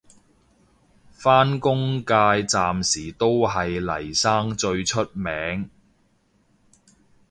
[1.11, 5.69] 返工界暫時都係嚟生最出名